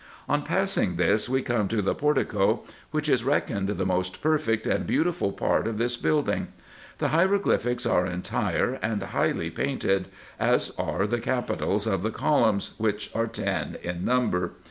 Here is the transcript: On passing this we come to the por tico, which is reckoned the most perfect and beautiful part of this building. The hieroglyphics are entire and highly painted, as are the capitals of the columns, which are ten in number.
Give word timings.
On 0.27 0.41
passing 0.41 0.95
this 0.95 1.29
we 1.29 1.43
come 1.43 1.67
to 1.67 1.79
the 1.79 1.93
por 1.93 2.15
tico, 2.15 2.61
which 2.89 3.07
is 3.07 3.23
reckoned 3.23 3.67
the 3.69 3.85
most 3.85 4.19
perfect 4.19 4.65
and 4.65 4.87
beautiful 4.87 5.31
part 5.31 5.67
of 5.67 5.77
this 5.77 5.95
building. 5.95 6.47
The 6.97 7.09
hieroglyphics 7.09 7.85
are 7.85 8.07
entire 8.07 8.79
and 8.81 9.03
highly 9.03 9.51
painted, 9.51 10.07
as 10.39 10.71
are 10.79 11.05
the 11.05 11.19
capitals 11.19 11.85
of 11.85 12.01
the 12.01 12.09
columns, 12.09 12.73
which 12.79 13.15
are 13.15 13.27
ten 13.27 13.77
in 13.83 14.03
number. 14.03 14.53